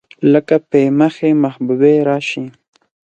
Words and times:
لکه 0.33 0.55
پۍ 0.69 0.85
مخې 0.99 1.29
محبوبې 1.43 1.95
راشي 2.07 2.45